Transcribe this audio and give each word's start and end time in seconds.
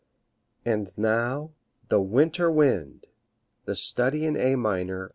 And 0.65 0.97
now 0.97 1.51
the 1.89 2.01
"Winter 2.01 2.49
Wind" 2.49 3.05
the 3.65 3.75
study 3.75 4.25
in 4.25 4.35
A 4.35 4.55
minor, 4.55 5.03
op. 5.09 5.09